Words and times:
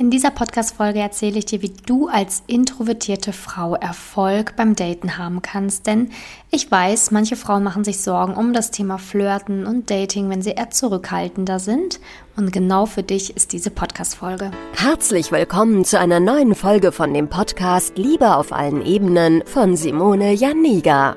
In 0.00 0.10
dieser 0.10 0.30
Podcast-Folge 0.30 1.00
erzähle 1.00 1.40
ich 1.40 1.46
dir, 1.46 1.60
wie 1.60 1.72
du 1.84 2.06
als 2.06 2.44
introvertierte 2.46 3.32
Frau 3.32 3.74
Erfolg 3.74 4.54
beim 4.54 4.76
Daten 4.76 5.18
haben 5.18 5.42
kannst. 5.42 5.88
Denn 5.88 6.10
ich 6.52 6.70
weiß, 6.70 7.10
manche 7.10 7.34
Frauen 7.34 7.64
machen 7.64 7.82
sich 7.82 8.00
Sorgen 8.00 8.34
um 8.34 8.52
das 8.52 8.70
Thema 8.70 8.98
Flirten 8.98 9.66
und 9.66 9.90
Dating, 9.90 10.30
wenn 10.30 10.40
sie 10.40 10.52
eher 10.52 10.70
zurückhaltender 10.70 11.58
sind. 11.58 11.98
Und 12.36 12.52
genau 12.52 12.86
für 12.86 13.02
dich 13.02 13.36
ist 13.36 13.52
diese 13.52 13.72
Podcast-Folge. 13.72 14.52
Herzlich 14.74 15.32
willkommen 15.32 15.84
zu 15.84 15.98
einer 15.98 16.20
neuen 16.20 16.54
Folge 16.54 16.92
von 16.92 17.12
dem 17.12 17.26
Podcast 17.26 17.98
Liebe 17.98 18.36
auf 18.36 18.52
allen 18.52 18.86
Ebenen 18.86 19.42
von 19.46 19.74
Simone 19.74 20.32
Janiga. 20.32 21.16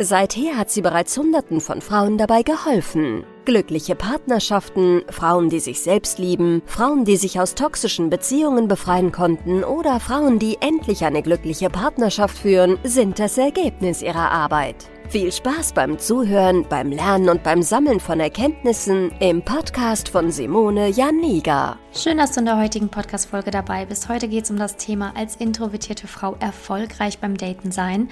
Seither 0.00 0.56
hat 0.56 0.70
sie 0.72 0.82
bereits 0.82 1.16
Hunderten 1.16 1.60
von 1.60 1.80
Frauen 1.80 2.18
dabei 2.18 2.42
geholfen. 2.42 3.24
Glückliche 3.44 3.94
Partnerschaften, 3.94 5.02
Frauen, 5.08 5.50
die 5.50 5.60
sich 5.60 5.82
selbst 5.82 6.18
lieben, 6.18 6.62
Frauen, 6.66 7.04
die 7.04 7.16
sich 7.16 7.38
aus 7.38 7.54
toxischen 7.54 8.10
Beziehungen 8.10 8.66
befreien 8.66 9.12
konnten 9.12 9.62
oder 9.62 10.00
Frauen, 10.00 10.40
die 10.40 10.58
endlich 10.60 11.04
eine 11.04 11.22
glückliche 11.22 11.70
Partnerschaft 11.70 12.36
führen, 12.36 12.76
sind 12.82 13.20
das 13.20 13.38
Ergebnis 13.38 14.02
ihrer 14.02 14.32
Arbeit. 14.32 14.74
Viel 15.10 15.30
Spaß 15.30 15.74
beim 15.74 15.98
Zuhören, 15.98 16.66
beim 16.68 16.90
Lernen 16.90 17.28
und 17.28 17.44
beim 17.44 17.62
Sammeln 17.62 18.00
von 18.00 18.18
Erkenntnissen 18.18 19.12
im 19.20 19.44
Podcast 19.44 20.08
von 20.08 20.32
Simone 20.32 20.88
Janiga. 20.88 21.76
Schön, 21.92 22.18
dass 22.18 22.32
du 22.32 22.40
in 22.40 22.46
der 22.46 22.58
heutigen 22.58 22.88
Podcast-Folge 22.88 23.52
dabei 23.52 23.84
bist. 23.84 24.08
Heute 24.08 24.26
geht 24.26 24.44
es 24.44 24.50
um 24.50 24.56
das 24.56 24.76
Thema 24.76 25.12
als 25.14 25.36
introvertierte 25.36 26.08
Frau 26.08 26.34
erfolgreich 26.40 27.18
beim 27.20 27.36
Daten 27.36 27.70
sein. 27.70 28.08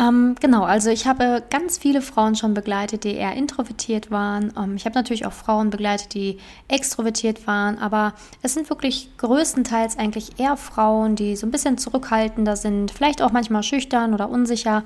Ähm, 0.00 0.34
genau, 0.40 0.62
also 0.62 0.88
ich 0.88 1.06
habe 1.06 1.42
ganz 1.50 1.76
viele 1.76 2.00
Frauen 2.00 2.34
schon 2.34 2.54
begleitet, 2.54 3.04
die 3.04 3.14
eher 3.14 3.34
introvertiert 3.34 4.10
waren. 4.10 4.50
Ähm, 4.56 4.76
ich 4.76 4.86
habe 4.86 4.94
natürlich 4.94 5.26
auch 5.26 5.32
Frauen 5.32 5.68
begleitet, 5.68 6.14
die 6.14 6.38
extrovertiert 6.68 7.46
waren, 7.46 7.78
aber 7.78 8.14
es 8.40 8.54
sind 8.54 8.70
wirklich 8.70 9.10
größtenteils 9.18 9.98
eigentlich 9.98 10.38
eher 10.40 10.56
Frauen, 10.56 11.16
die 11.16 11.36
so 11.36 11.46
ein 11.46 11.50
bisschen 11.50 11.76
zurückhaltender 11.76 12.56
sind, 12.56 12.90
vielleicht 12.92 13.20
auch 13.20 13.30
manchmal 13.30 13.62
schüchtern 13.62 14.14
oder 14.14 14.30
unsicher. 14.30 14.84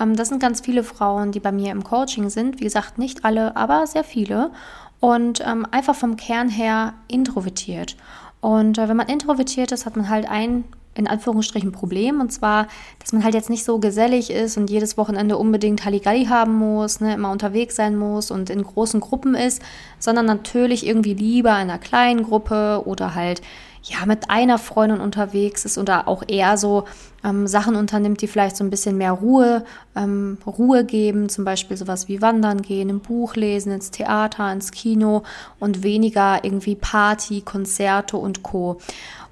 Ähm, 0.00 0.16
das 0.16 0.28
sind 0.28 0.40
ganz 0.40 0.60
viele 0.60 0.82
Frauen, 0.82 1.30
die 1.30 1.40
bei 1.40 1.52
mir 1.52 1.70
im 1.70 1.84
Coaching 1.84 2.28
sind. 2.28 2.58
Wie 2.58 2.64
gesagt, 2.64 2.98
nicht 2.98 3.24
alle, 3.24 3.56
aber 3.56 3.86
sehr 3.86 4.02
viele. 4.02 4.50
Und 4.98 5.40
ähm, 5.46 5.68
einfach 5.70 5.94
vom 5.94 6.16
Kern 6.16 6.48
her 6.48 6.94
introvertiert. 7.06 7.96
Und 8.40 8.78
äh, 8.78 8.88
wenn 8.88 8.96
man 8.96 9.08
introvertiert 9.08 9.70
ist, 9.70 9.86
hat 9.86 9.96
man 9.96 10.08
halt 10.08 10.28
ein 10.28 10.64
in 10.98 11.06
Anführungsstrichen 11.06 11.72
Problem. 11.72 12.20
Und 12.20 12.32
zwar, 12.32 12.66
dass 12.98 13.12
man 13.12 13.22
halt 13.22 13.34
jetzt 13.34 13.48
nicht 13.48 13.64
so 13.64 13.78
gesellig 13.78 14.30
ist 14.30 14.56
und 14.56 14.68
jedes 14.68 14.98
Wochenende 14.98 15.38
unbedingt 15.38 15.84
Halligalli 15.84 16.26
haben 16.26 16.54
muss, 16.56 17.00
ne, 17.00 17.14
immer 17.14 17.30
unterwegs 17.30 17.76
sein 17.76 17.96
muss 17.96 18.30
und 18.30 18.50
in 18.50 18.62
großen 18.62 19.00
Gruppen 19.00 19.34
ist, 19.34 19.62
sondern 19.98 20.26
natürlich 20.26 20.86
irgendwie 20.86 21.14
lieber 21.14 21.50
in 21.50 21.70
einer 21.70 21.78
kleinen 21.78 22.24
Gruppe 22.24 22.82
oder 22.84 23.14
halt 23.14 23.40
ja 23.84 24.04
mit 24.06 24.28
einer 24.28 24.58
Freundin 24.58 25.00
unterwegs 25.00 25.64
ist 25.64 25.78
oder 25.78 26.08
auch 26.08 26.24
eher 26.26 26.56
so 26.56 26.84
ähm, 27.24 27.46
Sachen 27.46 27.76
unternimmt, 27.76 28.20
die 28.20 28.26
vielleicht 28.26 28.56
so 28.56 28.64
ein 28.64 28.70
bisschen 28.70 28.98
mehr 28.98 29.12
Ruhe, 29.12 29.64
ähm, 29.94 30.38
Ruhe 30.46 30.84
geben, 30.84 31.28
zum 31.28 31.44
Beispiel 31.44 31.76
sowas 31.76 32.08
wie 32.08 32.20
Wandern 32.20 32.60
gehen, 32.60 32.90
ein 32.90 33.00
Buch 33.00 33.36
lesen, 33.36 33.72
ins 33.72 33.92
Theater, 33.92 34.50
ins 34.52 34.72
Kino 34.72 35.22
und 35.60 35.84
weniger 35.84 36.44
irgendwie 36.44 36.74
Party, 36.74 37.40
Konzerte 37.40 38.16
und 38.16 38.42
Co. 38.42 38.78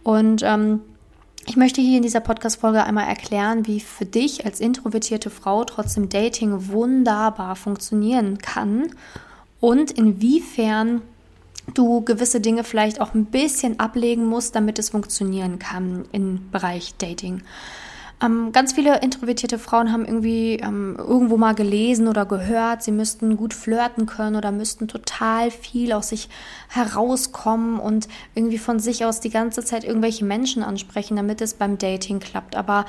Und 0.05 0.43
ähm, 0.45 0.81
ich 1.47 1.57
möchte 1.57 1.81
hier 1.81 1.99
in 1.99 2.03
dieser 2.03 2.21
Podcast-Folge 2.21 2.85
einmal 2.85 3.07
erklären, 3.07 3.67
wie 3.67 3.81
für 3.81 4.05
dich 4.05 4.45
als 4.45 4.61
introvertierte 4.61 5.31
Frau 5.31 5.65
trotzdem 5.65 6.09
Dating 6.09 6.69
wunderbar 6.69 7.55
funktionieren 7.55 8.39
kann 8.39 8.91
und 9.61 9.93
inwiefern 9.93 11.03
du 11.75 12.01
gewisse 12.03 12.41
Dinge 12.41 12.65
vielleicht 12.65 13.01
auch 13.01 13.15
ein 13.15 13.27
bisschen 13.27 13.79
ablegen 13.79 14.27
musst, 14.27 14.57
damit 14.57 14.79
es 14.79 14.91
funktionieren 14.91 15.59
kann 15.59 16.05
im 16.13 16.51
Bereich 16.51 16.95
Dating. 16.99 17.43
Ähm, 18.23 18.51
ganz 18.53 18.73
viele 18.73 19.03
introvertierte 19.03 19.59
Frauen 19.59 19.93
haben 19.93 20.07
irgendwie 20.07 20.55
ähm, 20.55 20.97
irgendwo 20.97 21.37
mal 21.37 21.55
gelesen 21.55 22.09
oder 22.09 22.25
gehört, 22.25 22.83
sie 22.83 22.91
müssten 22.91 23.37
gut 23.37 23.53
flirten 23.53 24.07
können 24.07 24.37
oder 24.37 24.53
müssten 24.53 24.89
total 24.89 25.51
viel 25.51 25.93
aus 25.93 26.09
sich 26.09 26.31
herauskommen 26.71 27.79
und 27.79 28.09
irgendwie 28.35 28.57
von 28.57 28.81
sich 28.81 29.05
aus 29.05 29.21
die 29.21 29.29
ganze 29.29 29.63
Zeit 29.65 29.85
irgendwelche 29.85 30.25
Menschen 30.25 30.63
ansprechen, 30.63 31.17
damit 31.17 31.43
es 31.43 31.55
beim 31.55 31.77
Dating 31.77 32.19
klappt. 32.19 32.57
Aber 32.57 32.87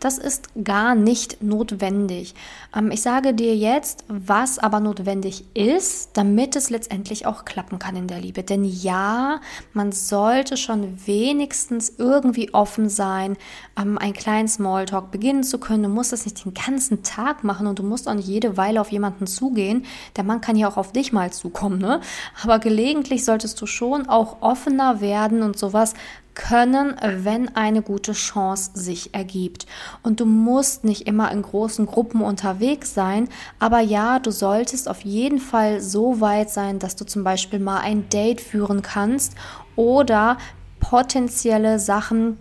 das 0.00 0.16
ist 0.18 0.48
gar 0.64 0.94
nicht 0.94 1.42
notwendig. 1.42 2.34
Ähm, 2.74 2.90
ich 2.90 3.02
sage 3.02 3.34
dir 3.34 3.54
jetzt, 3.54 4.04
was 4.08 4.58
aber 4.58 4.80
notwendig 4.80 5.44
ist, 5.54 6.10
damit 6.14 6.56
es 6.56 6.70
letztendlich 6.70 7.26
auch 7.26 7.44
klappen 7.44 7.78
kann 7.78 7.96
in 7.96 8.06
der 8.06 8.20
Liebe. 8.20 8.42
Denn 8.42 8.64
ja, 8.64 9.40
man 9.74 9.92
sollte 9.92 10.56
schon 10.56 11.06
wenigstens 11.06 11.92
irgendwie 11.98 12.52
offen 12.54 12.88
sein, 12.88 13.36
ähm, 13.78 13.98
einen 13.98 14.14
kleinen 14.14 14.48
Smalltalk 14.48 15.10
beginnen 15.10 15.44
zu 15.44 15.58
können. 15.58 15.82
Du 15.82 15.88
musst 15.90 16.12
das 16.12 16.24
nicht 16.24 16.44
den 16.44 16.54
ganzen 16.54 17.02
Tag 17.02 17.44
machen 17.44 17.66
und 17.66 17.78
du 17.78 17.82
musst 17.82 18.08
auch 18.08 18.14
nicht 18.14 18.28
jede 18.28 18.56
Weile 18.56 18.80
auf 18.80 18.90
jemanden 18.90 19.26
zugehen. 19.26 19.84
Der 20.16 20.24
Mann 20.24 20.40
kann 20.40 20.56
ja 20.56 20.68
auch 20.68 20.78
auf 20.78 20.92
dich 20.92 21.12
mal 21.12 21.30
zukommen, 21.30 21.78
ne? 21.78 22.00
Aber 22.42 22.58
gelegentlich 22.58 23.24
solltest 23.24 23.60
du 23.60 23.66
schon 23.66 24.08
auch 24.08 24.38
offener 24.40 25.00
werden 25.02 25.42
und 25.42 25.58
sowas 25.58 25.94
können, 26.40 26.96
wenn 27.02 27.54
eine 27.54 27.82
gute 27.82 28.12
Chance 28.12 28.70
sich 28.74 29.14
ergibt. 29.14 29.66
Und 30.02 30.20
du 30.20 30.24
musst 30.24 30.84
nicht 30.84 31.06
immer 31.06 31.30
in 31.30 31.42
großen 31.42 31.84
Gruppen 31.84 32.22
unterwegs 32.22 32.94
sein, 32.94 33.28
aber 33.58 33.80
ja, 33.80 34.18
du 34.18 34.30
solltest 34.30 34.88
auf 34.88 35.02
jeden 35.02 35.38
Fall 35.38 35.80
so 35.82 36.20
weit 36.20 36.50
sein, 36.50 36.78
dass 36.78 36.96
du 36.96 37.04
zum 37.04 37.24
Beispiel 37.24 37.58
mal 37.58 37.80
ein 37.80 38.08
Date 38.08 38.40
führen 38.40 38.80
kannst 38.80 39.34
oder 39.76 40.38
potenzielle 40.80 41.78
Sachen 41.78 42.38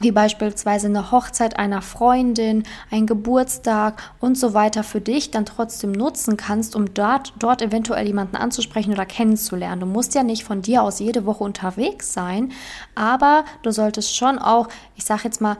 wie 0.00 0.10
beispielsweise 0.10 0.88
eine 0.88 1.12
Hochzeit 1.12 1.58
einer 1.58 1.82
Freundin, 1.82 2.64
ein 2.90 3.06
Geburtstag 3.06 4.02
und 4.20 4.36
so 4.36 4.54
weiter 4.54 4.82
für 4.82 5.00
dich 5.00 5.30
dann 5.30 5.46
trotzdem 5.46 5.92
nutzen 5.92 6.36
kannst, 6.36 6.76
um 6.76 6.92
dort, 6.94 7.32
dort 7.38 7.62
eventuell 7.62 8.06
jemanden 8.06 8.36
anzusprechen 8.36 8.92
oder 8.92 9.06
kennenzulernen. 9.06 9.80
Du 9.80 9.86
musst 9.86 10.14
ja 10.14 10.22
nicht 10.22 10.44
von 10.44 10.62
dir 10.62 10.82
aus 10.82 10.98
jede 10.98 11.26
Woche 11.26 11.44
unterwegs 11.44 12.12
sein, 12.12 12.52
aber 12.94 13.44
du 13.62 13.70
solltest 13.70 14.16
schon 14.16 14.38
auch, 14.38 14.68
ich 14.96 15.04
sage 15.04 15.22
jetzt 15.24 15.40
mal, 15.40 15.56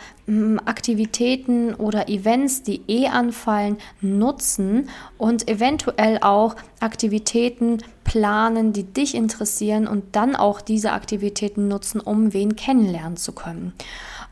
Aktivitäten 0.64 1.74
oder 1.74 2.08
Events, 2.08 2.62
die 2.62 2.82
eh 2.88 3.08
anfallen, 3.08 3.78
nutzen 4.00 4.88
und 5.18 5.48
eventuell 5.48 6.18
auch 6.22 6.56
Aktivitäten 6.80 7.78
planen, 8.04 8.72
die 8.72 8.84
dich 8.84 9.14
interessieren 9.14 9.88
und 9.88 10.16
dann 10.16 10.36
auch 10.36 10.60
diese 10.60 10.92
Aktivitäten 10.92 11.68
nutzen, 11.68 12.00
um 12.00 12.32
wen 12.32 12.56
kennenlernen 12.56 13.16
zu 13.16 13.32
können. 13.32 13.72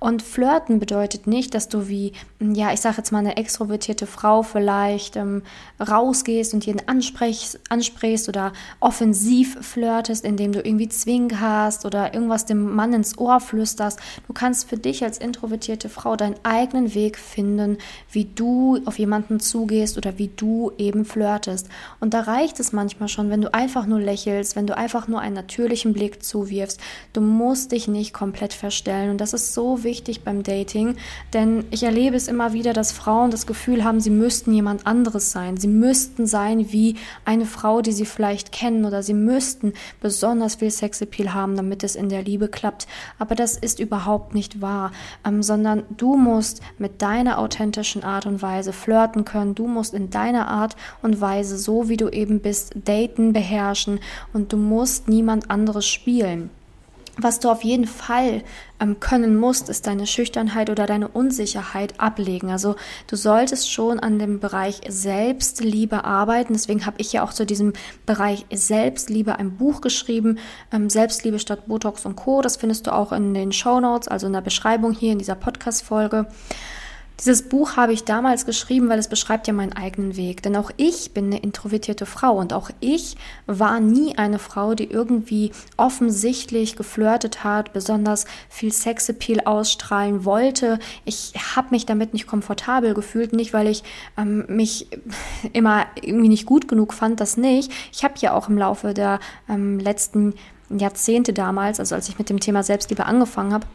Und 0.02 0.20
flirten 0.20 0.80
bedeutet 0.80 1.28
nicht, 1.28 1.54
dass 1.54 1.68
du 1.68 1.86
wie, 1.86 2.12
ja, 2.40 2.72
ich 2.72 2.80
sage 2.80 2.96
jetzt 2.96 3.12
mal 3.12 3.20
eine 3.20 3.36
extrovertierte 3.36 4.08
Frau 4.08 4.42
vielleicht 4.42 5.14
ähm, 5.14 5.42
rausgehst 5.78 6.54
und 6.54 6.66
jeden 6.66 6.88
ansprichst, 6.88 7.60
ansprichst 7.68 8.28
oder 8.28 8.52
offensiv 8.80 9.56
flirtest, 9.60 10.24
indem 10.24 10.50
du 10.50 10.58
irgendwie 10.58 10.88
Zwink 10.88 11.38
hast 11.40 11.86
oder 11.86 12.14
irgendwas 12.14 12.46
dem 12.46 12.74
Mann 12.74 12.92
ins 12.92 13.16
Ohr 13.16 13.38
flüsterst. 13.38 14.00
Du 14.26 14.32
kannst 14.32 14.68
für 14.68 14.76
dich 14.76 15.04
als 15.04 15.18
introvertierte 15.18 15.88
Frau 15.88 16.16
deinen 16.16 16.34
eigenen 16.42 16.94
Weg 16.96 17.16
finden, 17.16 17.78
wie 18.10 18.24
du 18.24 18.80
auf 18.86 18.98
jemanden 18.98 19.38
zugehst 19.38 19.96
oder 19.96 20.18
wie 20.18 20.32
du 20.36 20.72
eben 20.78 21.04
flirtest. 21.04 21.68
Und 22.00 22.12
da 22.12 22.22
reicht 22.22 22.58
es 22.58 22.72
manchmal 22.72 23.08
schon, 23.08 23.30
wenn 23.30 23.40
du 23.40 23.54
einfach 23.62 23.86
nur 23.86 24.00
lächelst, 24.00 24.56
wenn 24.56 24.66
du 24.66 24.76
einfach 24.76 25.06
nur 25.06 25.20
einen 25.20 25.36
natürlichen 25.36 25.92
Blick 25.92 26.24
zuwirfst. 26.24 26.80
Du 27.12 27.20
musst 27.20 27.70
dich 27.70 27.86
nicht 27.86 28.12
komplett 28.12 28.52
verstellen. 28.52 29.10
Und 29.10 29.20
das 29.20 29.34
ist 29.34 29.54
so 29.54 29.84
wichtig 29.84 30.24
beim 30.24 30.42
Dating, 30.42 30.96
denn 31.32 31.64
ich 31.70 31.84
erlebe 31.84 32.16
es 32.16 32.26
immer 32.26 32.52
wieder, 32.52 32.72
dass 32.72 32.90
Frauen 32.90 33.30
das 33.30 33.46
Gefühl 33.46 33.84
haben, 33.84 34.00
sie 34.00 34.10
müssten 34.10 34.52
jemand 34.52 34.84
anderes 34.84 35.30
sein. 35.30 35.58
Sie 35.58 35.68
müssten 35.68 36.26
sein 36.26 36.72
wie 36.72 36.96
eine 37.24 37.46
Frau, 37.46 37.82
die 37.82 37.92
sie 37.92 38.04
vielleicht 38.04 38.50
kennen 38.50 38.84
oder 38.84 39.04
sie 39.04 39.14
müssten 39.14 39.74
besonders 40.00 40.56
viel 40.56 40.72
Sexappeal 40.72 41.32
haben, 41.32 41.56
damit 41.56 41.84
es 41.84 41.94
in 41.94 42.08
der 42.08 42.22
Liebe 42.24 42.48
klappt. 42.48 42.88
Aber 43.20 43.36
das 43.36 43.56
ist 43.56 43.78
überhaupt 43.78 44.34
nicht 44.34 44.60
wahr, 44.60 44.90
ähm, 45.24 45.40
sondern 45.40 45.84
du 45.96 46.16
musst 46.16 46.62
mit 46.78 47.00
deiner 47.00 47.38
authentischen 47.38 48.02
Art 48.02 48.26
und 48.26 48.42
Weise 48.42 48.72
flirten 48.72 49.24
können. 49.24 49.54
Du 49.54 49.68
musst 49.68 49.94
in 49.94 50.10
deiner 50.10 50.48
Art 50.48 50.74
und 51.00 51.20
Weise, 51.20 51.56
so 51.56 51.88
wie 51.88 51.96
du 51.96 52.08
eben 52.08 52.40
bist, 52.40 52.72
daten 52.74 53.32
beherrschen 53.32 53.51
und 54.32 54.52
du 54.52 54.56
musst 54.56 55.08
niemand 55.08 55.50
anderes 55.50 55.86
spielen. 55.86 56.50
Was 57.18 57.40
du 57.40 57.50
auf 57.50 57.62
jeden 57.62 57.86
Fall 57.86 58.42
ähm, 58.80 58.98
können 58.98 59.36
musst, 59.36 59.68
ist 59.68 59.86
deine 59.86 60.06
Schüchternheit 60.06 60.70
oder 60.70 60.86
deine 60.86 61.08
Unsicherheit 61.08 62.00
ablegen. 62.00 62.50
Also 62.50 62.74
du 63.06 63.16
solltest 63.16 63.70
schon 63.70 64.00
an 64.00 64.18
dem 64.18 64.40
Bereich 64.40 64.80
Selbstliebe 64.88 66.04
arbeiten. 66.04 66.54
Deswegen 66.54 66.86
habe 66.86 66.96
ich 66.98 67.12
ja 67.12 67.22
auch 67.22 67.34
zu 67.34 67.44
diesem 67.44 67.74
Bereich 68.06 68.46
Selbstliebe 68.50 69.38
ein 69.38 69.58
Buch 69.58 69.82
geschrieben, 69.82 70.38
ähm, 70.72 70.88
Selbstliebe 70.88 71.38
statt 71.38 71.66
Botox 71.66 72.06
und 72.06 72.16
Co. 72.16 72.40
Das 72.40 72.56
findest 72.56 72.86
du 72.86 72.94
auch 72.94 73.12
in 73.12 73.34
den 73.34 73.52
Show 73.52 73.78
Notes, 73.78 74.08
also 74.08 74.26
in 74.26 74.32
der 74.32 74.40
Beschreibung 74.40 74.92
hier 74.92 75.12
in 75.12 75.18
dieser 75.18 75.34
Podcast-Folge. 75.34 76.26
Dieses 77.20 77.42
Buch 77.48 77.76
habe 77.76 77.92
ich 77.92 78.04
damals 78.04 78.46
geschrieben, 78.46 78.88
weil 78.88 78.98
es 78.98 79.08
beschreibt 79.08 79.46
ja 79.46 79.52
meinen 79.52 79.72
eigenen 79.72 80.16
Weg. 80.16 80.42
Denn 80.42 80.56
auch 80.56 80.70
ich 80.76 81.12
bin 81.12 81.26
eine 81.26 81.38
introvertierte 81.38 82.06
Frau 82.06 82.36
und 82.38 82.52
auch 82.52 82.70
ich 82.80 83.16
war 83.46 83.80
nie 83.80 84.18
eine 84.18 84.38
Frau, 84.38 84.74
die 84.74 84.90
irgendwie 84.90 85.52
offensichtlich 85.76 86.74
geflirtet 86.76 87.44
hat, 87.44 87.72
besonders 87.72 88.24
viel 88.48 88.72
Sexappeal 88.72 89.40
ausstrahlen 89.44 90.24
wollte. 90.24 90.78
Ich 91.04 91.32
habe 91.54 91.68
mich 91.70 91.86
damit 91.86 92.12
nicht 92.12 92.26
komfortabel 92.26 92.94
gefühlt, 92.94 93.32
nicht 93.32 93.52
weil 93.52 93.68
ich 93.68 93.84
ähm, 94.16 94.44
mich 94.48 94.88
immer 95.52 95.86
irgendwie 96.00 96.28
nicht 96.28 96.46
gut 96.46 96.66
genug 96.66 96.92
fand, 96.92 97.20
das 97.20 97.36
nicht. 97.36 97.70
Ich 97.92 98.04
habe 98.04 98.14
ja 98.18 98.34
auch 98.34 98.48
im 98.48 98.58
Laufe 98.58 98.94
der 98.94 99.20
ähm, 99.48 99.78
letzten 99.78 100.34
Jahrzehnte 100.70 101.32
damals, 101.32 101.78
also 101.78 101.94
als 101.94 102.08
ich 102.08 102.18
mit 102.18 102.30
dem 102.30 102.40
Thema 102.40 102.62
Selbstliebe 102.62 103.04
angefangen 103.04 103.52
habe, 103.52 103.66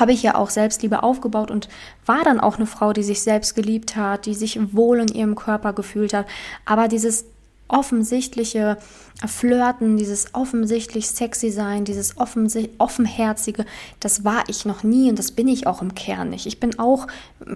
habe 0.00 0.12
ich 0.12 0.22
ja 0.22 0.34
auch 0.34 0.50
Selbstliebe 0.50 1.02
aufgebaut 1.02 1.50
und 1.50 1.68
war 2.06 2.24
dann 2.24 2.40
auch 2.40 2.56
eine 2.56 2.66
Frau, 2.66 2.92
die 2.92 3.02
sich 3.02 3.22
selbst 3.22 3.54
geliebt 3.54 3.96
hat, 3.96 4.26
die 4.26 4.34
sich 4.34 4.58
wohl 4.74 5.00
in 5.00 5.08
ihrem 5.08 5.34
Körper 5.34 5.72
gefühlt 5.72 6.14
hat. 6.14 6.26
Aber 6.64 6.88
dieses 6.88 7.26
offensichtliche 7.70 8.76
Flirten, 9.26 9.96
dieses 9.96 10.34
offensichtlich 10.34 11.08
sexy 11.08 11.50
sein, 11.50 11.84
dieses 11.84 12.14
offenherzige, 12.16 13.66
das 14.00 14.24
war 14.24 14.44
ich 14.48 14.64
noch 14.64 14.82
nie 14.82 15.10
und 15.10 15.18
das 15.18 15.32
bin 15.32 15.48
ich 15.48 15.66
auch 15.66 15.82
im 15.82 15.94
Kern 15.94 16.30
nicht. 16.30 16.46
Ich 16.46 16.58
bin 16.60 16.78
auch 16.78 17.06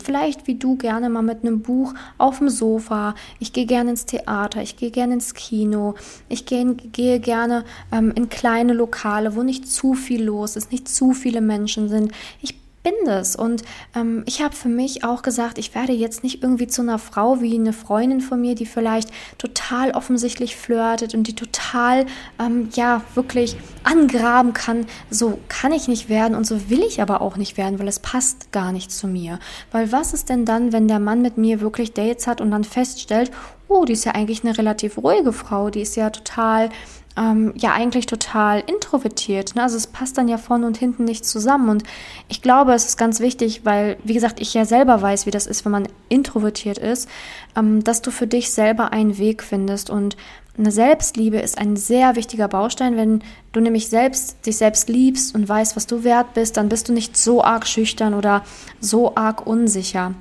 vielleicht 0.02 0.46
wie 0.46 0.56
du 0.56 0.76
gerne 0.76 1.08
mal 1.08 1.22
mit 1.22 1.42
einem 1.42 1.62
Buch 1.62 1.94
auf 2.18 2.38
dem 2.38 2.48
Sofa. 2.48 3.14
Ich 3.38 3.52
gehe 3.52 3.66
gerne 3.66 3.90
ins 3.90 4.04
Theater, 4.06 4.62
ich 4.62 4.76
gehe 4.76 4.90
gerne 4.90 5.14
ins 5.14 5.34
Kino, 5.34 5.94
ich 6.28 6.44
gehe, 6.44 6.74
gehe 6.74 7.20
gerne 7.20 7.64
ähm, 7.92 8.12
in 8.14 8.28
kleine 8.28 8.74
Lokale, 8.74 9.34
wo 9.36 9.42
nicht 9.42 9.68
zu 9.68 9.94
viel 9.94 10.24
los 10.24 10.56
ist, 10.56 10.70
nicht 10.70 10.88
zu 10.88 11.12
viele 11.12 11.40
Menschen 11.40 11.88
sind. 11.88 12.12
Ich 12.42 12.63
bin 12.84 12.92
das. 13.06 13.34
Und 13.34 13.64
ähm, 13.96 14.22
ich 14.26 14.42
habe 14.42 14.54
für 14.54 14.68
mich 14.68 15.02
auch 15.02 15.22
gesagt, 15.22 15.58
ich 15.58 15.74
werde 15.74 15.92
jetzt 15.92 16.22
nicht 16.22 16.42
irgendwie 16.42 16.68
zu 16.68 16.82
einer 16.82 17.00
Frau 17.00 17.40
wie 17.40 17.54
eine 17.54 17.72
Freundin 17.72 18.20
von 18.20 18.40
mir, 18.40 18.54
die 18.54 18.66
vielleicht 18.66 19.10
total 19.38 19.90
offensichtlich 19.92 20.54
flirtet 20.54 21.14
und 21.14 21.26
die 21.26 21.34
total, 21.34 22.06
ähm, 22.38 22.68
ja, 22.74 23.02
wirklich 23.14 23.56
angraben 23.82 24.52
kann. 24.52 24.86
So 25.10 25.40
kann 25.48 25.72
ich 25.72 25.88
nicht 25.88 26.08
werden 26.08 26.36
und 26.36 26.46
so 26.46 26.70
will 26.70 26.82
ich 26.82 27.02
aber 27.02 27.22
auch 27.22 27.36
nicht 27.36 27.56
werden, 27.56 27.78
weil 27.80 27.88
es 27.88 27.98
passt 27.98 28.52
gar 28.52 28.70
nicht 28.70 28.92
zu 28.92 29.08
mir. 29.08 29.40
Weil 29.72 29.90
was 29.90 30.12
ist 30.14 30.28
denn 30.28 30.44
dann, 30.44 30.72
wenn 30.72 30.86
der 30.86 31.00
Mann 31.00 31.22
mit 31.22 31.38
mir 31.38 31.60
wirklich 31.60 31.94
Dates 31.94 32.26
hat 32.26 32.40
und 32.40 32.50
dann 32.50 32.64
feststellt, 32.64 33.32
oh, 33.66 33.86
die 33.86 33.94
ist 33.94 34.04
ja 34.04 34.12
eigentlich 34.12 34.44
eine 34.44 34.56
relativ 34.56 34.98
ruhige 34.98 35.32
Frau, 35.32 35.70
die 35.70 35.80
ist 35.80 35.96
ja 35.96 36.10
total 36.10 36.68
ähm, 37.16 37.52
ja 37.56 37.72
eigentlich 37.72 38.06
total 38.06 38.62
introvertiert. 38.66 39.54
Ne? 39.54 39.62
Also 39.62 39.76
es 39.76 39.86
passt 39.86 40.18
dann 40.18 40.28
ja 40.28 40.38
vorne 40.38 40.66
und 40.66 40.76
hinten 40.76 41.04
nicht 41.04 41.24
zusammen. 41.24 41.68
Und 41.68 41.84
ich 42.28 42.42
glaube, 42.42 42.72
es 42.72 42.86
ist 42.86 42.96
ganz 42.96 43.20
wichtig, 43.20 43.64
weil, 43.64 43.96
wie 44.04 44.14
gesagt, 44.14 44.40
ich 44.40 44.54
ja 44.54 44.64
selber 44.64 45.00
weiß, 45.00 45.26
wie 45.26 45.30
das 45.30 45.46
ist, 45.46 45.64
wenn 45.64 45.72
man 45.72 45.88
introvertiert 46.08 46.78
ist, 46.78 47.08
ähm, 47.56 47.84
dass 47.84 48.02
du 48.02 48.10
für 48.10 48.26
dich 48.26 48.50
selber 48.50 48.92
einen 48.92 49.18
Weg 49.18 49.42
findest. 49.42 49.90
Und 49.90 50.16
eine 50.58 50.72
Selbstliebe 50.72 51.38
ist 51.38 51.58
ein 51.58 51.76
sehr 51.76 52.16
wichtiger 52.16 52.48
Baustein. 52.48 52.96
Wenn 52.96 53.22
du 53.52 53.60
nämlich 53.60 53.88
selbst 53.88 54.44
dich 54.46 54.56
selbst 54.56 54.88
liebst 54.88 55.34
und 55.34 55.48
weißt, 55.48 55.76
was 55.76 55.86
du 55.86 56.04
wert 56.04 56.34
bist, 56.34 56.56
dann 56.56 56.68
bist 56.68 56.88
du 56.88 56.92
nicht 56.92 57.16
so 57.16 57.42
arg 57.42 57.66
schüchtern 57.66 58.14
oder 58.14 58.44
so 58.80 59.14
arg 59.14 59.46
unsicher. 59.46 60.14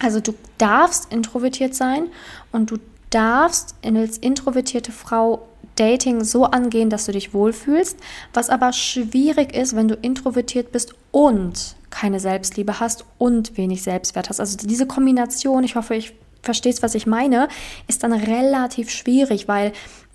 Also 0.00 0.20
du 0.20 0.34
darfst 0.58 1.12
introvertiert 1.12 1.74
sein 1.74 2.08
und 2.52 2.70
du 2.70 2.78
darfst 3.10 3.76
als 3.82 4.18
introvertierte 4.18 4.92
Frau 4.92 5.46
Dating 5.76 6.24
so 6.24 6.44
angehen, 6.44 6.90
dass 6.90 7.06
du 7.06 7.12
dich 7.12 7.32
wohlfühlst, 7.32 7.98
was 8.34 8.50
aber 8.50 8.72
schwierig 8.72 9.54
ist, 9.54 9.76
wenn 9.76 9.88
du 9.88 9.94
introvertiert 9.94 10.72
bist 10.72 10.94
und 11.12 11.76
keine 11.90 12.20
Selbstliebe 12.20 12.80
hast 12.80 13.04
und 13.18 13.56
wenig 13.56 13.82
Selbstwert 13.82 14.28
hast. 14.28 14.40
Also 14.40 14.56
diese 14.56 14.86
Kombination, 14.86 15.64
ich 15.64 15.76
hoffe, 15.76 15.94
ich 15.94 16.14
verstehst, 16.42 16.82
was 16.82 16.94
ich 16.94 17.06
meine, 17.06 17.48
ist 17.88 18.02
dann 18.02 18.12
relativ 18.12 18.90
schwierig, 18.90 19.48
weil 19.48 19.72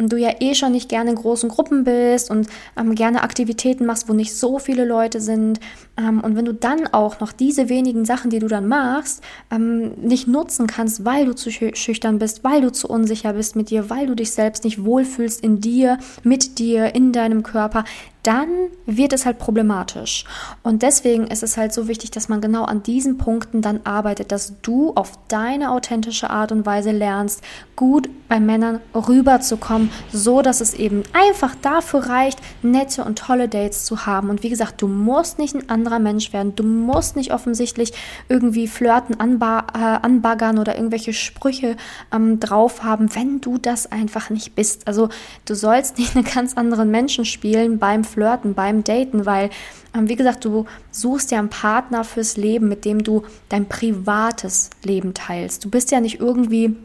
du 0.10 0.18
ja 0.18 0.32
eh 0.40 0.54
schon 0.56 0.72
nicht 0.72 0.90
gerne 0.90 1.12
in 1.12 1.16
großen 1.16 1.50
Gruppen 1.50 1.84
bist 1.84 2.30
und 2.30 2.48
ähm, 2.78 2.96
gerne 2.96 3.24
Aktivitäten 3.24 3.86
machst, 3.86 4.10
wo 4.10 4.14
nicht 4.14 4.36
so 4.36 4.60
viele 4.60 4.86
Leute 4.86 5.22
sind. 5.22 5.60
Ähm, 5.98 6.22
und 6.22 6.36
wenn 6.36 6.46
du 6.46 6.54
dann 6.54 6.88
auch 6.88 7.20
noch 7.20 7.32
diese 7.32 7.70
wenigen 7.70 8.06
Sachen, 8.06 8.30
die 8.30 8.40
du 8.40 8.48
dann 8.48 8.68
machst, 8.68 9.24
ähm, 9.52 9.92
nicht 10.02 10.28
nutzen 10.28 10.68
kannst, 10.68 11.06
weil 11.06 11.26
du 11.26 11.34
zu 11.34 11.52
schüchtern 11.52 12.20
bist, 12.20 12.44
weil 12.44 12.62
du 12.62 12.72
zu 12.72 12.88
unsicher 12.88 13.34
bist 13.34 13.56
mit 13.56 13.70
dir, 13.70 13.90
weil 13.90 14.08
du 14.08 14.16
dich 14.16 14.32
selbst 14.32 14.64
nicht 14.64 14.84
wohlfühlst 14.84 15.44
in 15.44 15.60
dir, 15.60 15.98
mit 16.24 16.60
dir, 16.60 16.96
in 16.96 17.12
deinem 17.12 17.44
Körper, 17.44 17.84
dann 18.24 18.50
wird 18.86 19.14
es 19.14 19.26
halt 19.26 19.40
problematisch. 19.40 20.26
Und 20.64 20.84
deswegen 20.84 21.28
ist 21.28 21.44
es 21.44 21.58
halt 21.58 21.74
so 21.74 21.88
wichtig, 21.88 22.12
dass 22.12 22.30
man 22.30 22.42
genau 22.42 22.66
an 22.66 22.84
diesen 22.84 23.18
Punkten 23.18 23.62
dann 23.62 23.82
arbeitet, 23.84 24.32
dass 24.32 24.62
du 24.62 24.94
auf 24.94 25.14
deine 25.28 25.72
authentische 25.72 26.30
Art 26.30 26.52
und 26.52 26.66
Weise 26.66 26.92
lernst, 26.92 27.42
gut 27.76 28.10
bei 28.28 28.40
Männern 28.40 28.80
rüberzukommen, 28.94 29.91
so 30.12 30.42
dass 30.42 30.62
es 30.62 30.74
eben 30.74 31.04
einfach 31.14 31.56
dafür 31.62 32.08
reicht, 32.08 32.40
nette 32.62 33.04
und 33.04 33.20
tolle 33.20 33.48
Dates 33.48 33.86
zu 33.86 34.06
haben. 34.06 34.30
Und 34.30 34.44
wie 34.44 34.50
gesagt, 34.50 34.82
du 34.82 34.88
musst 34.88 35.40
nicht 35.40 35.56
ein 35.56 35.70
anderer 35.70 36.00
Mensch 36.00 36.34
werden. 36.34 36.56
Du 36.56 36.64
musst 36.64 37.16
nicht 37.16 37.34
offensichtlich 37.34 37.94
irgendwie 38.30 38.68
flirten, 38.68 39.20
anba 39.20 39.66
äh, 39.74 40.06
anbaggern 40.06 40.60
oder 40.60 40.76
irgendwelche 40.76 41.14
Sprüche 41.14 41.76
ähm, 42.14 42.40
drauf 42.40 42.84
haben, 42.84 43.14
wenn 43.16 43.42
du 43.42 43.58
das 43.58 43.92
einfach 43.92 44.30
nicht 44.30 44.56
bist. 44.56 44.88
Also 44.88 45.10
du 45.46 45.56
sollst 45.56 45.98
nicht 45.98 46.16
einen 46.16 46.26
ganz 46.26 46.56
anderen 46.56 46.92
Menschen 46.92 47.26
spielen 47.26 47.80
beim 47.80 48.04
Flirten, 48.04 48.54
beim 48.54 48.84
Daten, 48.84 49.26
weil, 49.26 49.50
ähm, 49.96 50.10
wie 50.10 50.16
gesagt, 50.16 50.46
du 50.46 50.66
suchst 50.92 51.32
ja 51.32 51.40
einen 51.40 51.50
Partner 51.50 52.04
fürs 52.04 52.38
Leben, 52.38 52.68
mit 52.68 52.86
dem 52.86 53.04
du 53.04 53.24
dein 53.50 53.68
privates 53.68 54.70
Leben 54.84 55.14
teilst. 55.14 55.66
Du 55.66 55.70
bist 55.70 55.92
ja 55.92 56.00
nicht 56.00 56.20
irgendwie 56.20 56.76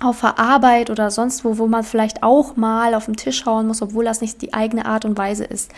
auf 0.00 0.20
der 0.20 0.38
Arbeit 0.38 0.90
oder 0.90 1.10
sonst 1.10 1.44
wo, 1.44 1.58
wo 1.58 1.66
man 1.66 1.84
vielleicht 1.84 2.22
auch 2.22 2.56
mal 2.56 2.94
auf 2.94 3.06
den 3.06 3.16
Tisch 3.16 3.44
hauen 3.46 3.66
muss, 3.66 3.82
obwohl 3.82 4.04
das 4.04 4.20
nicht 4.20 4.42
die 4.42 4.54
eigene 4.54 4.86
Art 4.86 5.04
und 5.04 5.18
Weise 5.18 5.44
ist. 5.44 5.72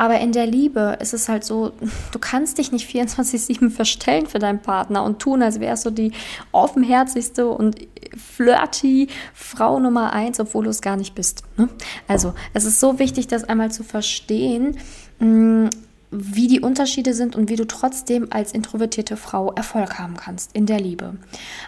Aber 0.00 0.18
in 0.18 0.32
der 0.32 0.46
Liebe 0.46 0.96
ist 0.98 1.12
es 1.12 1.28
halt 1.28 1.44
so, 1.44 1.72
du 2.10 2.18
kannst 2.18 2.56
dich 2.56 2.72
nicht 2.72 2.88
24-7 2.88 3.68
verstellen 3.68 4.26
für 4.26 4.38
deinen 4.38 4.62
Partner 4.62 5.04
und 5.04 5.18
tun, 5.18 5.42
als 5.42 5.60
wärst 5.60 5.84
du 5.84 5.90
die 5.90 6.12
offenherzigste 6.52 7.46
und 7.46 7.76
flirty 8.16 9.08
Frau 9.34 9.78
Nummer 9.78 10.14
eins, 10.14 10.40
obwohl 10.40 10.64
du 10.64 10.70
es 10.70 10.80
gar 10.80 10.96
nicht 10.96 11.14
bist. 11.14 11.42
Ne? 11.58 11.68
Also, 12.08 12.32
es 12.54 12.64
ist 12.64 12.80
so 12.80 12.98
wichtig, 12.98 13.28
das 13.28 13.44
einmal 13.44 13.72
zu 13.72 13.84
verstehen, 13.84 14.78
mm, 15.18 15.68
wie 16.10 16.48
die 16.48 16.60
Unterschiede 16.60 17.14
sind 17.14 17.36
und 17.36 17.48
wie 17.48 17.56
du 17.56 17.66
trotzdem 17.66 18.28
als 18.30 18.52
introvertierte 18.52 19.16
Frau 19.16 19.52
Erfolg 19.52 19.98
haben 19.98 20.16
kannst 20.16 20.54
in 20.54 20.66
der 20.66 20.80
Liebe. 20.80 21.16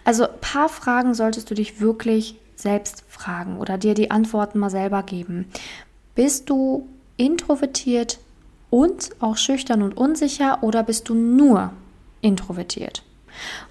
Also, 0.05 0.25
ein 0.25 0.41
paar 0.41 0.69
Fragen 0.69 1.15
solltest 1.15 1.51
du 1.51 1.55
dich 1.55 1.81
wirklich 1.81 2.37
selbst 2.57 3.05
fragen 3.09 3.59
oder 3.59 3.79
dir 3.79 3.95
die 3.95 4.11
Antworten 4.11 4.59
mal 4.59 4.71
selber 4.71 5.03
geben. 5.03 5.47
Bist 6.15 6.51
du 6.51 6.89
introvertiert 7.17 8.19
und 8.71 9.11
auch 9.21 9.37
schüchtern 9.37 9.83
und 9.83 9.97
unsicher 9.97 10.63
oder 10.63 10.83
bist 10.83 11.09
du 11.09 11.15
nur 11.15 11.73
introvertiert? 12.21 13.03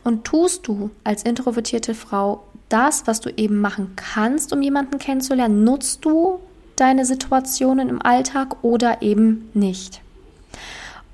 Und 0.04 0.26
tust 0.26 0.68
du 0.68 0.90
als 1.04 1.24
introvertierte 1.24 1.94
Frau 1.94 2.44
das, 2.70 3.08
was 3.08 3.20
du 3.20 3.30
eben 3.36 3.60
machen 3.60 3.94
kannst, 3.96 4.54
um 4.54 4.62
jemanden 4.62 4.98
kennenzulernen? 4.98 5.64
Nutzt 5.64 6.04
du 6.06 6.40
deine 6.76 7.06
Situationen 7.06 7.90
im 7.90 8.02
Alltag 8.02 8.64
oder 8.64 9.02
eben 9.02 9.50
nicht? 9.54 10.02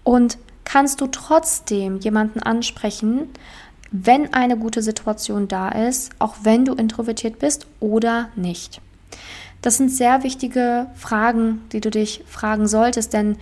Und 0.08 0.38
kannst 0.64 1.02
du 1.02 1.08
trotzdem 1.08 1.98
jemanden 2.00 2.42
ansprechen, 2.42 3.28
wenn 3.92 4.34
eine 4.34 4.56
gute 4.58 4.82
Situation 4.82 5.50
da 5.50 5.68
ist, 5.68 6.12
auch 6.18 6.36
wenn 6.44 6.64
du 6.64 6.76
introvertiert 6.76 7.40
bist 7.40 7.68
oder 7.82 8.30
nicht? 8.38 8.80
Das 9.62 9.76
sind 9.76 9.90
sehr 9.92 10.24
wichtige 10.24 10.88
Fragen, 10.96 11.62
die 11.74 11.82
du 11.82 11.90
dich 11.90 12.24
fragen 12.26 12.70
solltest, 12.70 13.12
denn 13.12 13.36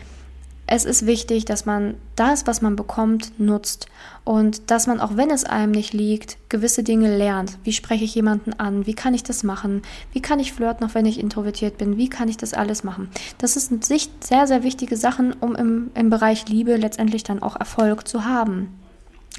es 0.67 0.83
ist 0.85 1.05
wichtig, 1.05 1.45
dass 1.45 1.65
man 1.65 1.95
das, 2.15 2.47
was 2.47 2.61
man 2.61 2.75
bekommt, 2.75 3.39
nutzt 3.39 3.87
und 4.23 4.71
dass 4.71 4.87
man, 4.87 4.99
auch 4.99 5.15
wenn 5.15 5.29
es 5.29 5.43
einem 5.43 5.71
nicht 5.71 5.93
liegt, 5.93 6.37
gewisse 6.49 6.81
Dinge 6.81 7.15
lernt. 7.15 7.59
Wie 7.63 7.73
spreche 7.73 8.03
ich 8.03 8.15
jemanden 8.15 8.53
an? 8.53 8.87
Wie 8.87 8.95
kann 8.95 9.13
ich 9.13 9.21
das 9.21 9.43
machen? 9.43 9.83
Wie 10.11 10.21
kann 10.21 10.39
ich 10.39 10.53
flirten, 10.53 10.87
auch 10.87 10.95
wenn 10.95 11.05
ich 11.05 11.19
introvertiert 11.19 11.77
bin? 11.77 11.97
Wie 11.97 12.09
kann 12.09 12.29
ich 12.29 12.37
das 12.37 12.55
alles 12.55 12.83
machen? 12.83 13.09
Das 13.37 13.53
sind 13.53 13.85
sehr, 13.85 14.47
sehr 14.47 14.63
wichtige 14.63 14.97
Sachen, 14.97 15.33
um 15.33 15.55
im, 15.55 15.91
im 15.93 16.09
Bereich 16.09 16.47
Liebe 16.47 16.75
letztendlich 16.77 17.23
dann 17.23 17.43
auch 17.43 17.55
Erfolg 17.55 18.07
zu 18.07 18.25
haben. 18.25 18.79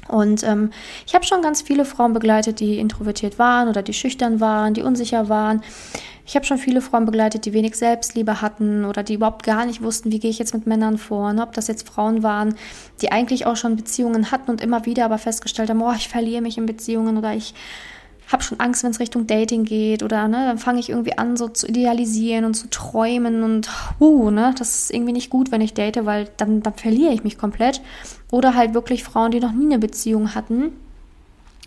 Und 0.07 0.43
ähm, 0.43 0.71
ich 1.05 1.15
habe 1.15 1.25
schon 1.25 1.41
ganz 1.41 1.61
viele 1.61 1.83
Frauen 1.83 2.13
begleitet, 2.13 2.61
die 2.61 2.79
introvertiert 2.79 3.39
waren 3.39 3.67
oder 3.67 3.81
die 3.81 3.93
schüchtern 3.93 4.39
waren, 4.39 4.73
die 4.73 4.83
unsicher 4.83 5.27
waren 5.27 5.61
Ich 6.27 6.35
habe 6.35 6.45
schon 6.45 6.57
viele 6.57 6.81
Frauen 6.81 7.05
begleitet, 7.05 7.45
die 7.45 7.53
wenig 7.53 7.77
Selbstliebe 7.77 8.41
hatten 8.41 8.83
oder 8.83 9.01
die 9.01 9.13
überhaupt 9.13 9.43
gar 9.43 9.65
nicht 9.65 9.81
wussten, 9.81 10.11
wie 10.11 10.19
gehe 10.19 10.29
ich 10.29 10.39
jetzt 10.39 10.53
mit 10.53 10.67
Männern 10.67 10.97
vor. 10.97 11.29
Und 11.29 11.39
ob 11.39 11.53
das 11.53 11.67
jetzt 11.67 11.87
Frauen 11.87 12.21
waren, 12.21 12.55
die 13.01 13.13
eigentlich 13.13 13.45
auch 13.45 13.55
schon 13.55 13.77
Beziehungen 13.77 14.29
hatten 14.29 14.51
und 14.51 14.59
immer 14.59 14.85
wieder 14.85 15.05
aber 15.05 15.19
festgestellt 15.19 15.69
haben, 15.69 15.81
oh, 15.81 15.93
ich 15.95 16.09
verliere 16.09 16.41
mich 16.41 16.57
in 16.57 16.65
Beziehungen 16.65 17.17
oder 17.17 17.33
ich 17.33 17.53
habe 18.29 18.43
schon 18.43 18.59
Angst, 18.59 18.83
wenn 18.83 18.91
es 18.91 18.99
Richtung 18.99 19.25
Dating 19.25 19.63
geht 19.63 20.03
oder 20.03 20.27
ne, 20.27 20.45
dann 20.45 20.57
fange 20.57 20.81
ich 20.81 20.89
irgendwie 20.89 21.17
an, 21.17 21.37
so 21.37 21.47
zu 21.47 21.65
idealisieren 21.65 22.43
und 22.43 22.55
zu 22.55 22.69
träumen 22.69 23.43
und 23.43 23.69
uh, 24.01 24.29
ne, 24.29 24.53
das 24.59 24.75
ist 24.75 24.93
irgendwie 24.93 25.13
nicht 25.13 25.29
gut, 25.29 25.53
wenn 25.53 25.61
ich 25.61 25.75
date, 25.75 26.05
weil 26.05 26.27
dann, 26.35 26.61
dann 26.61 26.73
verliere 26.73 27.13
ich 27.13 27.23
mich 27.23 27.37
komplett. 27.37 27.79
Oder 28.31 28.53
halt 28.53 28.73
wirklich 28.73 29.05
Frauen, 29.05 29.31
die 29.31 29.39
noch 29.39 29.53
nie 29.53 29.67
eine 29.67 29.79
Beziehung 29.79 30.35
hatten 30.35 30.73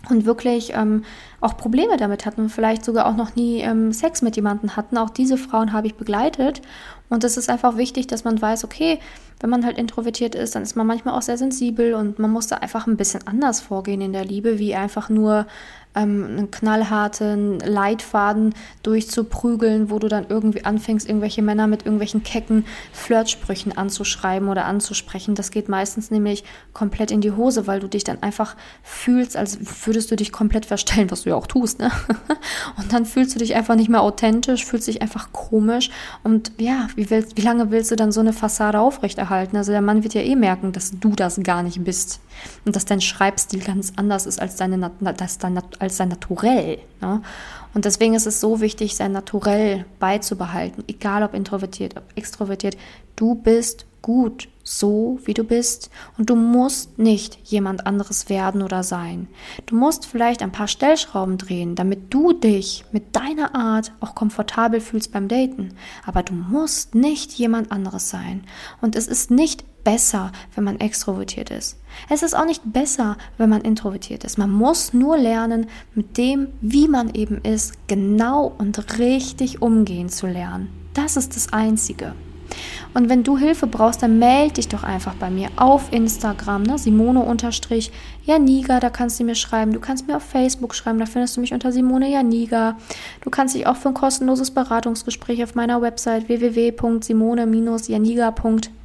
und 0.09 0.25
wirklich 0.25 0.73
ähm, 0.73 1.03
auch 1.39 1.57
Probleme 1.57 1.97
damit 1.97 2.25
hatten 2.25 2.41
und 2.41 2.49
vielleicht 2.49 2.83
sogar 2.83 3.05
auch 3.05 3.15
noch 3.15 3.35
nie 3.35 3.61
ähm, 3.61 3.91
Sex 3.91 4.21
mit 4.21 4.35
jemandem 4.35 4.75
hatten. 4.75 4.97
Auch 4.97 5.09
diese 5.09 5.37
Frauen 5.37 5.73
habe 5.73 5.87
ich 5.87 5.95
begleitet. 5.95 6.61
Und 7.09 7.23
es 7.23 7.37
ist 7.37 7.49
einfach 7.49 7.77
wichtig, 7.77 8.07
dass 8.07 8.23
man 8.23 8.41
weiß, 8.41 8.63
okay, 8.63 8.99
wenn 9.41 9.49
man 9.49 9.65
halt 9.65 9.77
introvertiert 9.77 10.33
ist, 10.33 10.55
dann 10.55 10.63
ist 10.63 10.75
man 10.75 10.87
manchmal 10.87 11.15
auch 11.15 11.21
sehr 11.21 11.37
sensibel 11.37 11.93
und 11.93 12.19
man 12.19 12.31
muss 12.31 12.47
da 12.47 12.57
einfach 12.57 12.87
ein 12.87 12.95
bisschen 12.95 13.27
anders 13.27 13.59
vorgehen 13.59 14.01
in 14.01 14.13
der 14.13 14.23
Liebe, 14.23 14.59
wie 14.59 14.75
einfach 14.75 15.09
nur 15.09 15.45
ähm, 15.95 16.25
einen 16.25 16.51
knallharten 16.51 17.59
Leitfaden 17.59 18.53
durchzuprügeln, 18.83 19.89
wo 19.89 19.99
du 19.99 20.07
dann 20.07 20.25
irgendwie 20.29 20.65
anfängst, 20.65 21.07
irgendwelche 21.07 21.41
Männer 21.41 21.67
mit 21.67 21.85
irgendwelchen 21.85 22.23
kecken 22.23 22.65
Flirtsprüchen 22.93 23.77
anzuschreiben 23.77 24.49
oder 24.49 24.65
anzusprechen. 24.65 25.35
Das 25.35 25.51
geht 25.51 25.69
meistens 25.69 26.11
nämlich 26.11 26.43
komplett 26.73 27.11
in 27.11 27.21
die 27.21 27.31
Hose, 27.31 27.67
weil 27.67 27.79
du 27.79 27.87
dich 27.87 28.03
dann 28.03 28.21
einfach 28.23 28.55
fühlst, 28.83 29.35
als 29.35 29.59
würdest 29.85 30.11
du 30.11 30.15
dich 30.15 30.31
komplett 30.31 30.65
verstellen, 30.65 31.11
was 31.11 31.23
du 31.23 31.29
ja 31.29 31.35
auch 31.35 31.47
tust. 31.47 31.79
Ne? 31.79 31.91
Und 32.77 32.93
dann 32.93 33.05
fühlst 33.05 33.35
du 33.35 33.39
dich 33.39 33.55
einfach 33.55 33.75
nicht 33.75 33.89
mehr 33.89 34.01
authentisch, 34.01 34.65
fühlst 34.65 34.87
dich 34.87 35.01
einfach 35.01 35.31
komisch. 35.31 35.89
Und 36.23 36.51
ja, 36.57 36.87
wie, 36.95 37.09
willst, 37.09 37.37
wie 37.37 37.41
lange 37.41 37.71
willst 37.71 37.91
du 37.91 37.95
dann 37.95 38.11
so 38.11 38.21
eine 38.21 38.33
Fassade 38.33 38.79
aufrechterhalten? 38.79 39.57
Also 39.57 39.71
der 39.71 39.81
Mann 39.81 40.03
wird 40.03 40.13
ja 40.13 40.21
eh 40.21 40.35
merken, 40.35 40.71
dass 40.71 40.91
du 40.99 41.09
das 41.11 41.41
gar 41.43 41.63
nicht 41.63 41.83
bist 41.83 42.19
und 42.65 42.75
dass 42.75 42.85
dein 42.85 43.01
Schreibstil 43.01 43.61
ganz 43.61 43.93
anders 43.95 44.25
ist 44.25 44.41
als, 44.41 44.55
deine, 44.55 44.91
als, 45.03 45.37
dein, 45.37 45.61
als 45.81 45.97
dein 45.97 46.09
Naturell. 46.09 46.79
Ne? 47.01 47.21
Und 47.73 47.85
deswegen 47.85 48.13
ist 48.13 48.27
es 48.27 48.41
so 48.41 48.61
wichtig, 48.61 48.95
sein 48.95 49.11
Naturell 49.11 49.85
beizubehalten, 49.99 50.83
egal 50.87 51.23
ob 51.23 51.33
introvertiert, 51.33 51.95
ob 51.97 52.03
extrovertiert. 52.15 52.77
Du 53.15 53.35
bist 53.35 53.85
gut, 54.01 54.49
so 54.63 55.19
wie 55.25 55.33
du 55.33 55.43
bist. 55.43 55.89
Und 56.17 56.29
du 56.29 56.35
musst 56.35 56.97
nicht 56.97 57.37
jemand 57.43 57.85
anderes 57.85 58.29
werden 58.29 58.61
oder 58.61 58.83
sein. 58.83 59.27
Du 59.65 59.75
musst 59.75 60.05
vielleicht 60.05 60.41
ein 60.41 60.51
paar 60.51 60.67
Stellschrauben 60.67 61.37
drehen, 61.37 61.75
damit 61.75 62.13
du 62.13 62.33
dich 62.33 62.83
mit 62.91 63.15
deiner 63.15 63.55
Art 63.55 63.93
auch 63.99 64.15
komfortabel 64.15 64.81
fühlst 64.81 65.11
beim 65.11 65.27
Daten. 65.27 65.75
Aber 66.05 66.23
du 66.23 66.33
musst 66.33 66.95
nicht 66.95 67.31
jemand 67.33 67.71
anderes 67.71 68.09
sein. 68.09 68.43
Und 68.81 68.95
es 68.95 69.07
ist 69.07 69.31
nicht 69.31 69.63
besser, 69.83 70.31
wenn 70.55 70.63
man 70.63 70.79
extrovertiert 70.79 71.49
ist. 71.49 71.77
Es 72.09 72.23
ist 72.23 72.35
auch 72.35 72.45
nicht 72.45 72.61
besser, 72.71 73.17
wenn 73.37 73.49
man 73.49 73.61
introvertiert 73.61 74.23
ist. 74.23 74.37
Man 74.37 74.51
muss 74.51 74.93
nur 74.93 75.17
lernen, 75.17 75.67
mit 75.93 76.17
dem, 76.17 76.47
wie 76.61 76.87
man 76.87 77.13
eben 77.13 77.41
ist, 77.41 77.73
genau 77.87 78.53
und 78.57 78.99
richtig 78.99 79.61
umgehen 79.61 80.07
zu 80.09 80.27
lernen. 80.27 80.69
Das 80.93 81.17
ist 81.17 81.35
das 81.35 81.51
Einzige. 81.53 82.13
Und 82.93 83.07
wenn 83.07 83.23
du 83.23 83.37
Hilfe 83.37 83.65
brauchst, 83.65 84.03
dann 84.03 84.19
melde 84.19 84.55
dich 84.55 84.67
doch 84.67 84.83
einfach 84.83 85.13
bei 85.15 85.29
mir 85.29 85.47
auf 85.55 85.93
Instagram, 85.93 86.63
ne? 86.63 86.77
Simone-Janiga, 86.77 88.81
da 88.81 88.89
kannst 88.89 89.17
du 89.19 89.23
mir 89.23 89.35
schreiben. 89.35 89.71
Du 89.71 89.79
kannst 89.79 90.05
mir 90.07 90.17
auf 90.17 90.23
Facebook 90.23 90.75
schreiben, 90.75 90.99
da 90.99 91.05
findest 91.05 91.37
du 91.37 91.41
mich 91.41 91.53
unter 91.53 91.71
Simone 91.71 92.11
Janiga. 92.11 92.77
Du 93.21 93.29
kannst 93.29 93.55
dich 93.55 93.67
auch 93.67 93.77
für 93.77 93.87
ein 93.89 93.93
kostenloses 93.93 94.51
Beratungsgespräch 94.51 95.41
auf 95.43 95.55
meiner 95.55 95.81
Website 95.81 96.27
www.simone-janiga.com 96.27 98.80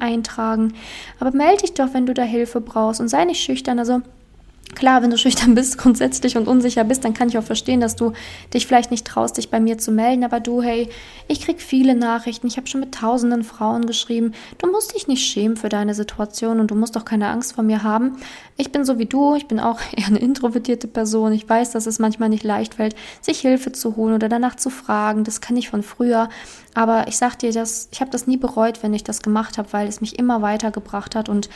eintragen. 0.00 0.74
Aber 1.18 1.30
melde 1.32 1.62
dich 1.62 1.74
doch, 1.74 1.92
wenn 1.92 2.06
du 2.06 2.14
da 2.14 2.22
Hilfe 2.22 2.60
brauchst 2.60 3.00
und 3.00 3.08
sei 3.08 3.24
nicht 3.24 3.42
schüchtern. 3.42 3.78
Also 3.78 4.02
Klar, 4.74 5.02
wenn 5.02 5.10
du 5.10 5.18
schüchtern 5.18 5.54
bist 5.54 5.78
grundsätzlich 5.78 6.36
und 6.36 6.46
unsicher 6.46 6.84
bist, 6.84 7.04
dann 7.04 7.14
kann 7.14 7.28
ich 7.28 7.38
auch 7.38 7.44
verstehen, 7.44 7.80
dass 7.80 7.96
du 7.96 8.12
dich 8.54 8.66
vielleicht 8.66 8.90
nicht 8.90 9.06
traust, 9.06 9.36
dich 9.36 9.50
bei 9.50 9.60
mir 9.60 9.78
zu 9.78 9.90
melden. 9.90 10.24
Aber 10.24 10.40
du, 10.40 10.62
hey, 10.62 10.88
ich 11.28 11.40
krieg 11.40 11.60
viele 11.60 11.94
Nachrichten. 11.94 12.46
Ich 12.46 12.56
habe 12.56 12.66
schon 12.66 12.80
mit 12.80 12.94
tausenden 12.94 13.42
Frauen 13.42 13.86
geschrieben. 13.86 14.32
Du 14.58 14.70
musst 14.70 14.94
dich 14.94 15.08
nicht 15.08 15.24
schämen 15.24 15.56
für 15.56 15.68
deine 15.68 15.94
Situation 15.94 16.60
und 16.60 16.70
du 16.70 16.74
musst 16.74 16.96
auch 16.96 17.04
keine 17.04 17.28
Angst 17.28 17.54
vor 17.54 17.64
mir 17.64 17.82
haben. 17.82 18.16
Ich 18.56 18.72
bin 18.72 18.84
so 18.84 18.98
wie 18.98 19.06
du. 19.06 19.34
Ich 19.34 19.48
bin 19.48 19.60
auch 19.60 19.80
eher 19.96 20.06
eine 20.06 20.18
introvertierte 20.18 20.86
Person. 20.86 21.32
Ich 21.32 21.48
weiß, 21.48 21.72
dass 21.72 21.86
es 21.86 21.98
manchmal 21.98 22.28
nicht 22.28 22.44
leicht 22.44 22.74
fällt, 22.74 22.94
sich 23.20 23.40
Hilfe 23.40 23.72
zu 23.72 23.96
holen 23.96 24.14
oder 24.14 24.28
danach 24.28 24.56
zu 24.56 24.70
fragen. 24.70 25.24
Das 25.24 25.40
kann 25.40 25.56
ich 25.56 25.68
von 25.68 25.82
früher. 25.82 26.28
Aber 26.74 27.08
ich 27.08 27.16
sag 27.16 27.38
dir, 27.38 27.52
dass 27.52 27.88
ich 27.90 28.00
habe 28.00 28.10
das 28.10 28.26
nie 28.26 28.36
bereut, 28.36 28.82
wenn 28.82 28.94
ich 28.94 29.02
das 29.02 29.22
gemacht 29.22 29.58
habe, 29.58 29.72
weil 29.72 29.88
es 29.88 30.00
mich 30.00 30.18
immer 30.18 30.42
weitergebracht 30.42 31.16
hat 31.16 31.28
und 31.28 31.48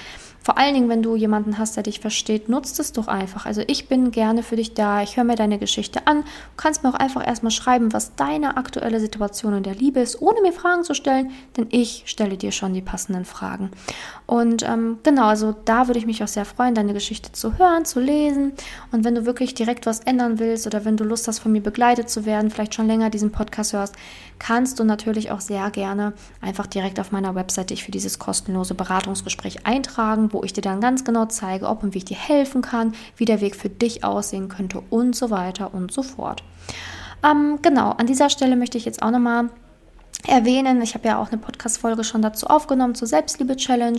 vor 0.44 0.58
allen 0.58 0.74
Dingen, 0.74 0.90
wenn 0.90 1.02
du 1.02 1.16
jemanden 1.16 1.56
hast, 1.56 1.76
der 1.76 1.82
dich 1.82 2.00
versteht, 2.00 2.50
nutzt 2.50 2.78
es 2.78 2.92
doch 2.92 3.08
einfach. 3.08 3.46
Also 3.46 3.62
ich 3.66 3.88
bin 3.88 4.10
gerne 4.10 4.42
für 4.42 4.56
dich 4.56 4.74
da. 4.74 5.02
Ich 5.02 5.16
höre 5.16 5.24
mir 5.24 5.36
deine 5.36 5.58
Geschichte 5.58 6.06
an. 6.06 6.20
Du 6.20 6.56
kannst 6.58 6.82
mir 6.82 6.90
auch 6.90 6.98
einfach 6.98 7.26
erstmal 7.26 7.50
schreiben, 7.50 7.94
was 7.94 8.14
deine 8.14 8.58
aktuelle 8.58 9.00
Situation 9.00 9.56
in 9.56 9.62
der 9.62 9.74
Liebe 9.74 10.00
ist, 10.00 10.20
ohne 10.20 10.42
mir 10.42 10.52
Fragen 10.52 10.84
zu 10.84 10.94
stellen, 10.94 11.30
denn 11.56 11.66
ich 11.70 12.02
stelle 12.04 12.36
dir 12.36 12.52
schon 12.52 12.74
die 12.74 12.82
passenden 12.82 13.24
Fragen. 13.24 13.70
Und 14.26 14.62
ähm, 14.62 14.98
genau, 15.02 15.26
also 15.26 15.54
da 15.64 15.86
würde 15.86 15.98
ich 15.98 16.06
mich 16.06 16.22
auch 16.22 16.28
sehr 16.28 16.44
freuen, 16.44 16.74
deine 16.74 16.92
Geschichte 16.92 17.32
zu 17.32 17.58
hören, 17.58 17.86
zu 17.86 18.00
lesen. 18.00 18.52
Und 18.92 19.04
wenn 19.04 19.14
du 19.14 19.24
wirklich 19.24 19.54
direkt 19.54 19.86
was 19.86 20.00
ändern 20.00 20.38
willst 20.38 20.66
oder 20.66 20.84
wenn 20.84 20.98
du 20.98 21.04
Lust 21.04 21.26
hast, 21.26 21.38
von 21.38 21.52
mir 21.52 21.62
begleitet 21.62 22.10
zu 22.10 22.26
werden, 22.26 22.50
vielleicht 22.50 22.74
schon 22.74 22.86
länger 22.86 23.08
diesen 23.08 23.32
Podcast 23.32 23.72
hörst, 23.72 23.94
kannst 24.38 24.78
du 24.78 24.84
natürlich 24.84 25.30
auch 25.30 25.40
sehr 25.40 25.70
gerne 25.70 26.12
einfach 26.42 26.66
direkt 26.66 27.00
auf 27.00 27.12
meiner 27.12 27.34
Webseite 27.34 27.74
dich 27.74 27.84
für 27.84 27.90
dieses 27.90 28.18
kostenlose 28.18 28.74
Beratungsgespräch 28.74 29.66
eintragen 29.66 30.33
wo 30.34 30.42
ich 30.42 30.52
dir 30.52 30.60
dann 30.60 30.80
ganz 30.80 31.04
genau 31.04 31.26
zeige, 31.26 31.68
ob 31.68 31.82
und 31.82 31.94
wie 31.94 31.98
ich 31.98 32.04
dir 32.04 32.16
helfen 32.16 32.60
kann, 32.60 32.92
wie 33.16 33.24
der 33.24 33.40
Weg 33.40 33.56
für 33.56 33.70
dich 33.70 34.04
aussehen 34.04 34.48
könnte 34.48 34.82
und 34.90 35.16
so 35.16 35.30
weiter 35.30 35.72
und 35.72 35.92
so 35.92 36.02
fort. 36.02 36.42
Ähm, 37.24 37.60
genau, 37.62 37.90
an 37.92 38.06
dieser 38.06 38.28
Stelle 38.28 38.56
möchte 38.56 38.76
ich 38.76 38.84
jetzt 38.84 39.02
auch 39.02 39.10
nochmal 39.10 39.48
erwähnen. 40.26 40.80
Ich 40.82 40.94
habe 40.94 41.08
ja 41.08 41.18
auch 41.18 41.28
eine 41.28 41.38
Podcast-Folge 41.38 42.04
schon 42.04 42.22
dazu 42.22 42.46
aufgenommen 42.46 42.94
zur 42.94 43.08
Selbstliebe-Challenge. 43.08 43.98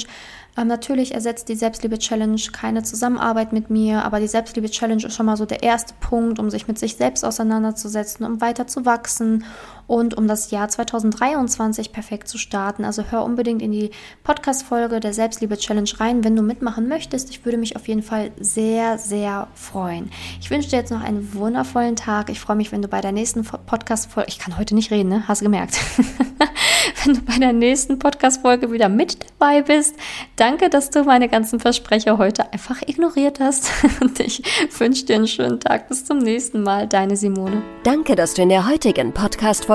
Ähm, 0.58 0.68
natürlich 0.68 1.14
ersetzt 1.14 1.50
die 1.50 1.56
Selbstliebe-Challenge 1.56 2.42
keine 2.52 2.84
Zusammenarbeit 2.84 3.54
mit 3.54 3.70
mir, 3.70 4.04
aber 4.04 4.20
die 4.20 4.28
Selbstliebe-Challenge 4.28 5.06
ist 5.06 5.14
schon 5.14 5.26
mal 5.26 5.38
so 5.38 5.46
der 5.46 5.64
erste 5.64 5.94
Punkt, 6.00 6.40
um 6.40 6.50
sich 6.50 6.68
mit 6.68 6.80
sich 6.80 6.96
selbst 6.96 7.24
auseinanderzusetzen, 7.24 8.26
um 8.26 8.42
weiter 8.42 8.68
zu 8.68 8.86
wachsen 8.86 9.46
und 9.88 10.18
um 10.18 10.28
das 10.28 10.52
Jahr 10.52 10.68
2023 10.68 11.92
perfekt 11.92 12.28
zu 12.28 12.38
starten. 12.38 12.86
Also 12.86 13.04
hör 13.10 13.24
unbedingt 13.24 13.62
in 13.62 13.72
die 13.72 13.92
Podcast-Folge 14.24 15.00
der 15.00 15.14
Selbstliebe-Challenge 15.14 15.90
rein, 16.00 16.24
wenn 16.24 16.36
du 16.36 16.42
mitmachen 16.42 16.88
möchtest. 16.88 17.30
Ich 17.30 17.46
würde 17.46 17.58
mich 17.58 17.76
auf 17.76 17.88
jeden 17.88 18.04
Fall 18.04 18.32
sehr, 18.40 18.98
sehr 18.98 19.48
freuen. 19.54 20.10
Ich 20.42 20.50
wünsche 20.50 20.70
dir 20.70 20.78
jetzt 20.78 20.92
noch 20.92 21.04
einen 21.04 21.34
wundervollen 21.34 21.96
Tag. 21.96 22.30
Ich 22.30 22.40
freue 22.40 22.56
mich, 22.56 22.72
wenn 22.72 22.82
du 22.82 22.88
bei 22.88 23.02
der 23.02 23.12
nächsten 23.12 23.44
Podcast-Folge, 23.44 24.30
ich 24.30 24.40
kann 24.40 24.58
heute 24.58 24.76
nicht 24.76 24.92
reden, 24.92 25.10
ne? 25.10 25.28
Hast 25.28 25.42
du 25.42 25.46
gemerkt? 25.46 25.80
wenn 27.04 27.16
du 27.16 27.22
bei 27.22 27.38
der 27.38 27.54
nächsten 27.54 28.00
Podcast-Folge 28.00 28.72
wieder 28.72 28.90
mit 28.90 29.18
dabei 29.40 29.62
bist. 29.62 29.96
Danke, 30.36 30.70
dass 30.70 30.90
du 30.90 31.04
meine 31.04 31.30
ganzen 31.30 31.60
Versprecher 31.60 32.18
heute 32.18 32.52
einfach 32.52 32.82
ignoriert 32.82 33.40
hast. 33.40 33.72
Und 34.02 34.20
ich 34.20 34.42
wünsche 34.78 35.06
dir 35.06 35.16
einen 35.16 35.28
schönen 35.28 35.60
Tag. 35.60 35.88
Bis 35.90 36.06
zum 36.06 36.20
nächsten 36.20 36.64
Mal. 36.64 36.88
Deine 36.88 37.16
Simone. 37.16 37.62
Danke, 37.84 38.16
dass 38.16 38.34
du 38.34 38.42
in 38.42 38.50
der 38.50 38.68
heutigen 38.68 39.14
Podcast-Folge 39.14 39.75